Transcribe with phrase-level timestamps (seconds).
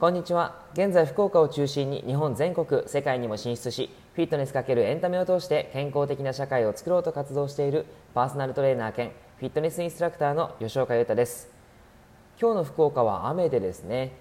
[0.00, 0.54] こんにちは。
[0.74, 11.50] 現在福岡を中心に日本全国世界にも進出しフィットネス×エンタメを通して健康的な社会を作ろうと活動しているパーソナルトレーナー兼フィットネスインストラクターの吉岡裕太です。
[12.40, 14.12] 今日の福岡は雨でですね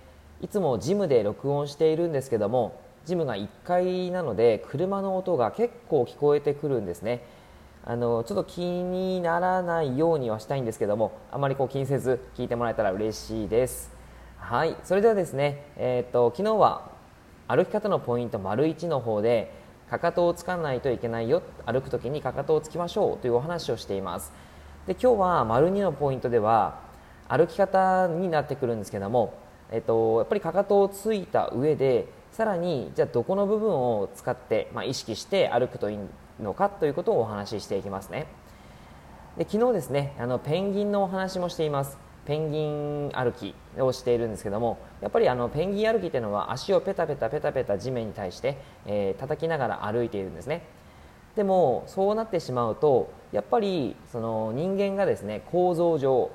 [0.41, 7.21] いつもジムで録音しているんですけどもジムが1階なので車の音が結構聞こえてくるんですね。
[7.85, 13.95] あのちょっと気にならないようにはしたいんですけどもあまりこう気にせず聞いてもらえたら嬉しいです。
[14.47, 16.89] はいそれではですね、えーと、昨日は
[17.49, 19.51] 歩き方のポイント丸1の方で
[19.89, 24.31] かかとをつかないといけないよ歩く時にかかとをつきましょうというお話をしています。
[24.87, 26.79] で今日は丸2のポイントでは
[27.27, 29.33] 歩き方になってくるんですけども、
[29.69, 35.97] えっと、やっぱりかかとをついた上でさらにじゃあどこの部分を使って、まあ、意識して歩くといい
[36.41, 38.27] のかということをお話ししていきますね。
[39.37, 42.06] で昨日ですねあのペンギンのお話もしています。
[42.27, 50.63] ペンギン歩きをしているんですけどもやっぱりあのペンギン歩きっていうのは足をペタペタペタペタ地面に対して、えー、叩きながら歩いているんですね。
[51.37, 56.31] でもそうなってしまうとやっぱりその人間がですね構造上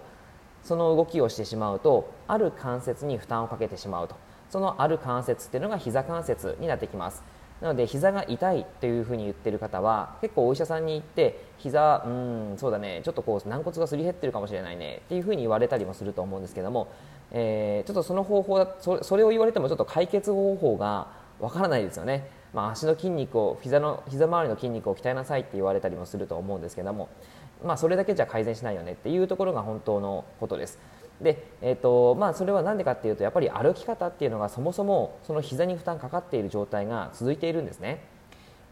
[0.62, 4.16] その動きをしてしまうとある関節に負担をかけてしまうと。
[4.48, 7.22] そのある関節っていうのが膝関節になってきます。
[7.62, 16.88] なので膝が痛いというふうに言ってる方は結構お医者さんに行って膝うんそうだねちょっとこう軟骨がすり減ってるかもしれないねっていうふうに言われたりもすると思うんですけども、
[17.30, 21.06] えー、ちょっとその方法そそれを言われてもちょっと解決方法が
[21.38, 27.08] わからないですよね、まあ、足の筋肉を膝の膝周りの筋肉を鍛えなさいって言われたりもすると思うんですけども、
[27.64, 30.80] まあ、それだけじゃ改善しないよねっていうところが本当のことです。
[31.20, 38.04] で、えーとまあ、それは何でかっていうとやっぱり歩き方っていうのがそもそもその膝に負担かかっている状態が続いているんですね。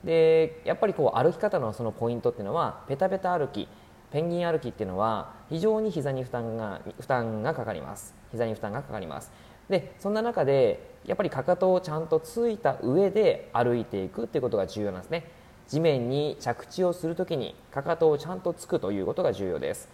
[0.05, 3.69] でやっぱりこう歩き方のそのポイントっていうのはペタペタ歩き
[4.11, 8.15] ペンギン歩きっていうのは非常に膝に負担が負担がかかります。
[8.33, 9.31] 膝に負担がかかります。
[9.69, 15.31] でそんな中でやっぱりかかとをちゃんとついた上で歩いていくっていうことが重要なんですね。
[15.69, 19.89] 地面に着地をするときにかかとをちゃんとつくということが重要です。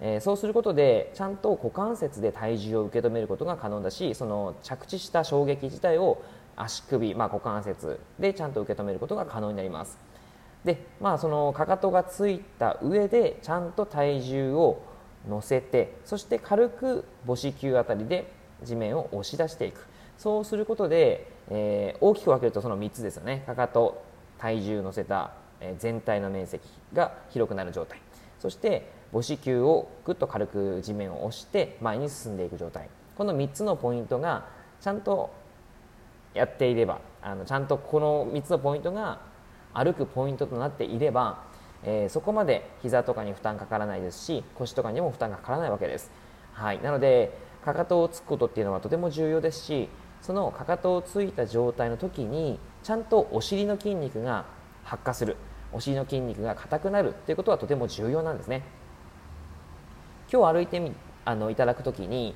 [0.00, 6.22] えー、そうすることでちゃんと股関節で体重を受け止めることが可能だしその着地した衝撃自体を
[6.56, 9.98] 足首、まあ、股関節でちゃんと受け止めることが可能になります。
[10.64, 14.82] で、まあ、そのかかとがついた上でちゃんと体重を
[15.28, 18.30] 乗せてそして軽く母子球あたりで
[18.64, 19.86] 地面を押し出していく。
[20.18, 23.44] そうすることで、えー、大きく分けるとその3つですよね。
[23.46, 24.02] かかと
[24.38, 28.00] 体重乗せた、え、全体の面積が広くなる状態。
[28.38, 32.88] そして母子球をぐっと軽く地面を押して前に進んでいく状態。
[33.16, 34.46] この3つのポイントが
[34.80, 35.32] ちゃんと
[36.34, 39.20] やっていればあのちゃんとこの3つのポイントが
[39.72, 41.44] 歩くポイントとなっていれば、
[41.82, 46.10] えー、そこまで膝とかに負担かからないですし腰とかにも負担がかからないわけです、
[46.52, 49.88] はい、なのでかかとをつくことっていうのはとても重要ですし
[50.20, 54.44] そのかかとをついた状態の時にちゃんとお尻の筋肉が
[54.84, 55.36] 発火する。
[55.72, 58.62] お尻の筋肉が硬くなるということはとても重要なんですね。
[60.32, 60.92] 今日歩いてみ
[61.24, 62.34] あのいただく時に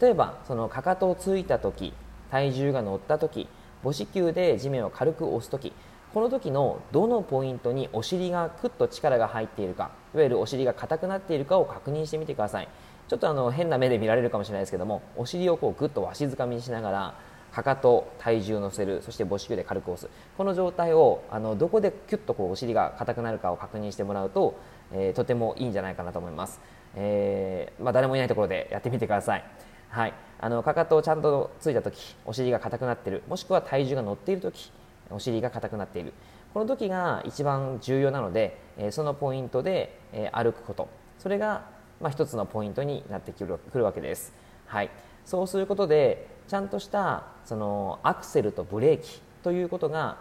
[0.00, 1.94] 例えばそのかかとをついた時
[2.30, 3.48] 体重が乗った時
[3.82, 5.72] 母子球で地面を軽く押す時
[6.12, 12.68] この時のどのポイントにお尻がクッと力が入っているかいわゆるお尻が硬くなっているかを確認してみてください。
[13.08, 17.14] ちょっとあの変な目で見られるかもしれないですけどもお尻をこうグッとわしづかみにしながら
[17.52, 20.12] かかと体重を乗せるそして母子球で軽く押す。
[20.36, 24.54] この状態をあのどこでキュッとこうお尻が硬くなるかを確認してもらうと、
[24.94, 26.60] えー、とてもいいんじゃないかなと思います。
[26.96, 29.44] えー、まあ、誰もいないところでやってみてください、
[29.88, 33.22] はい、あのかかとをちゃんとついた時お尻が硬くなっている。
[33.28, 34.70] もしくは体重が乗っている時
[35.10, 36.14] お尻が硬くなっている。
[36.54, 40.88] この時が一番重要なので、え、そのポイントで、え、歩くこと。
[41.18, 41.62] それが、
[42.00, 44.32] まあ、一つのポイントになってくるくるわけです、
[44.66, 44.90] はい、
[45.24, 50.18] そうすることでちゃんとしたそのアクセルとブレーキということが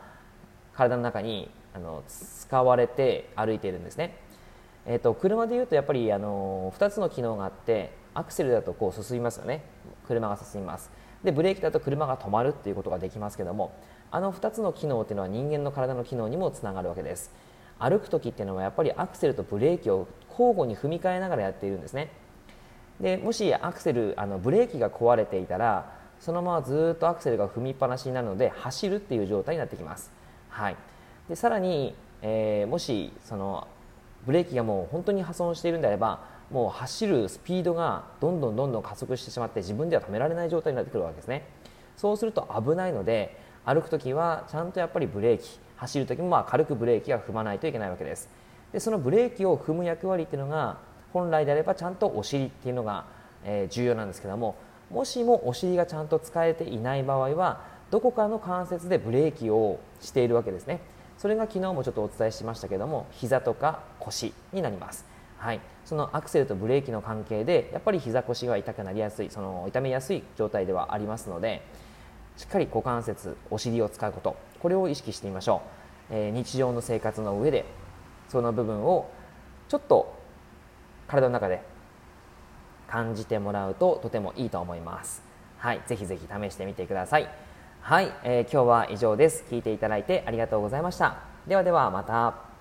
[0.73, 4.15] 体の中にあの使われて歩いているんですね。
[4.85, 9.63] えーと、車でいうとやっぱりあの2つの機能があってアクセルだとこう進みますよね。
[10.07, 10.91] 車が進みます。
[11.23, 13.73] でブレーキだと車が止まるっていうことができますけども
[14.11, 17.31] あの2つの機能っていうのは人間の体の機能にもつながるわけです。
[17.79, 22.11] 歩く時っていうのはやっぱりアクセルとブレーキを交互に踏み替えながらやっているんですね。
[22.99, 30.09] でもしアクセルあのブレーキが壊れていたらそのままずっとアクセルが踏みっぱなしになるので走るっていう状態になってきます、
[30.47, 30.77] はい、
[31.27, 33.67] でさらに、えー、もしその
[34.25, 36.21] ブレーキがもう本当に破損しているんであれば
[36.51, 41.47] もう走るスピードがどんどんどんどん加速してしまって自分では止められない状態になってくるわけですね。
[41.97, 48.29] そうすると危ないので歩く時はちゃんとやっぱりブレーキ走る時もまあ軽くブレーキは踏まないといけないわけです。
[48.71, 50.77] でそのブレーキを踏む役割っていうのが
[51.11, 53.05] 本来であればちゃんとお尻っていうのが、
[53.45, 54.55] え、重要なんですけども
[54.89, 57.61] もしもお尻がちゃんと使えていない場合は
[57.91, 60.81] どこかの関節でブレーキをしているわけですね。
[61.17, 65.05] それが昨日もちょっとお伝えしましたけども膝とか腰になります。
[65.37, 71.65] はい、そのアクセルとブレーキの関係でやっぱり膝腰が痛くなりやすいその痛めやすい状態ではありますので
[72.37, 75.61] しっかり股関節お尻を使うことこれを意識してみましょ
[76.11, 77.65] う、えー、日常の生活の上で
[78.29, 79.11] その部分を
[79.67, 80.15] ちょっと
[81.07, 81.61] 体の中で
[82.87, 85.23] 感じてもらうととてもいいと思います。
[85.57, 85.81] はい。
[85.87, 87.27] ぜひぜひ試してみてください。
[87.85, 89.43] はい、えー、今日は以上です。
[89.51, 91.17] 聞いていただいてありがとうございました。
[91.45, 92.52] ではではまた。